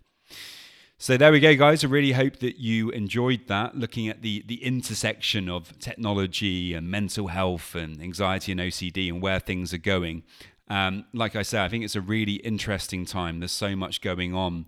So 0.97 1.17
there 1.17 1.31
we 1.31 1.41
go, 1.41 1.55
guys. 1.55 1.83
I 1.83 1.87
really 1.87 2.13
hope 2.13 2.37
that 2.37 2.57
you 2.57 2.89
enjoyed 2.91 3.47
that, 3.47 3.77
looking 3.77 4.07
at 4.07 4.21
the 4.21 4.43
the 4.47 4.63
intersection 4.63 5.49
of 5.49 5.77
technology 5.79 6.73
and 6.73 6.89
mental 6.89 7.27
health 7.27 7.75
and 7.75 8.01
anxiety 8.01 8.53
and 8.53 8.61
OCD 8.61 9.09
and 9.09 9.21
where 9.21 9.39
things 9.39 9.73
are 9.73 9.77
going. 9.77 10.23
Um, 10.67 11.05
like 11.13 11.35
I 11.35 11.43
said, 11.43 11.61
I 11.61 11.69
think 11.69 11.83
it's 11.83 11.95
a 11.95 12.01
really 12.01 12.35
interesting 12.35 13.05
time. 13.05 13.39
There's 13.39 13.51
so 13.51 13.75
much 13.75 14.01
going 14.01 14.33
on 14.33 14.65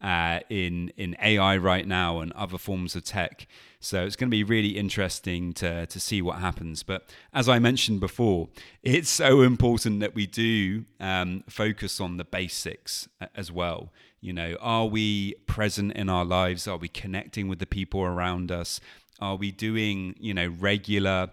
uh, 0.00 0.40
in 0.48 0.92
in 0.96 1.16
AI 1.22 1.56
right 1.56 1.86
now 1.86 2.20
and 2.20 2.32
other 2.32 2.58
forms 2.58 2.94
of 2.94 3.04
tech. 3.04 3.46
So 3.80 4.04
it's 4.04 4.16
going 4.16 4.28
to 4.28 4.36
be 4.36 4.44
really 4.44 4.76
interesting 4.76 5.52
to 5.54 5.86
to 5.86 6.00
see 6.00 6.22
what 6.22 6.38
happens. 6.38 6.82
But 6.82 7.08
as 7.32 7.48
I 7.48 7.58
mentioned 7.58 8.00
before, 8.00 8.48
it's 8.82 9.10
so 9.10 9.42
important 9.42 10.00
that 10.00 10.14
we 10.14 10.26
do 10.26 10.84
um, 11.00 11.44
focus 11.48 12.00
on 12.00 12.16
the 12.16 12.24
basics 12.24 13.08
as 13.34 13.50
well. 13.50 13.92
You 14.20 14.32
know, 14.32 14.56
are 14.60 14.86
we 14.86 15.34
present 15.46 15.92
in 15.92 16.08
our 16.08 16.24
lives? 16.24 16.66
Are 16.66 16.76
we 16.76 16.88
connecting 16.88 17.48
with 17.48 17.58
the 17.58 17.66
people 17.66 18.02
around 18.02 18.50
us? 18.50 18.80
Are 19.20 19.36
we 19.36 19.50
doing 19.50 20.14
you 20.18 20.34
know 20.34 20.48
regular 20.60 21.30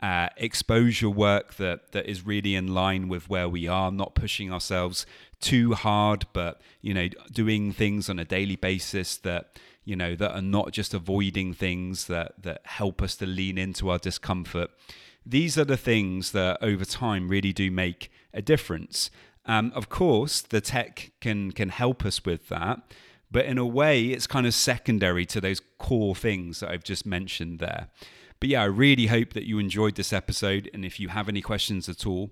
uh, 0.00 0.28
exposure 0.36 1.08
work 1.08 1.54
that 1.54 1.92
that 1.92 2.06
is 2.06 2.26
really 2.26 2.54
in 2.54 2.74
line 2.74 3.08
with 3.08 3.28
where 3.30 3.48
we 3.48 3.66
are, 3.66 3.90
not 3.90 4.14
pushing 4.14 4.52
ourselves 4.52 5.06
too 5.40 5.74
hard, 5.74 6.26
but 6.32 6.60
you 6.80 6.94
know, 6.94 7.08
doing 7.32 7.72
things 7.72 8.08
on 8.08 8.18
a 8.18 8.24
daily 8.24 8.56
basis 8.56 9.16
that 9.18 9.58
you 9.84 9.96
know 9.96 10.14
that 10.16 10.32
are 10.32 10.42
not 10.42 10.72
just 10.72 10.94
avoiding 10.94 11.54
things 11.54 12.06
that 12.06 12.42
that 12.42 12.60
help 12.64 13.02
us 13.02 13.16
to 13.16 13.26
lean 13.26 13.58
into 13.58 13.90
our 13.90 13.98
discomfort. 13.98 14.70
These 15.24 15.58
are 15.58 15.64
the 15.64 15.76
things 15.76 16.32
that 16.32 16.58
over 16.62 16.84
time 16.84 17.28
really 17.28 17.52
do 17.52 17.70
make 17.70 18.10
a 18.32 18.40
difference. 18.40 19.10
Um, 19.44 19.72
of 19.74 19.88
course, 19.88 20.40
the 20.40 20.60
tech 20.60 21.12
can 21.20 21.52
can 21.52 21.68
help 21.68 22.04
us 22.04 22.24
with 22.24 22.48
that, 22.48 22.80
but 23.30 23.44
in 23.44 23.58
a 23.58 23.66
way, 23.66 24.06
it's 24.06 24.26
kind 24.26 24.46
of 24.46 24.54
secondary 24.54 25.26
to 25.26 25.40
those 25.40 25.60
core 25.78 26.14
things 26.14 26.60
that 26.60 26.70
I've 26.70 26.84
just 26.84 27.06
mentioned 27.06 27.58
there. 27.58 27.88
But 28.40 28.48
yeah, 28.48 28.62
I 28.62 28.66
really 28.66 29.06
hope 29.06 29.32
that 29.32 29.44
you 29.44 29.58
enjoyed 29.58 29.94
this 29.96 30.12
episode. 30.12 30.70
And 30.74 30.84
if 30.84 31.00
you 31.00 31.08
have 31.08 31.28
any 31.28 31.40
questions 31.40 31.88
at 31.88 32.06
all, 32.06 32.30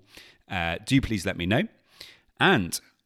uh, 0.49 0.77
do 0.85 1.01
please 1.01 1.25
let 1.25 1.37
me 1.37 1.45
know. 1.45 1.63
And 2.39 2.79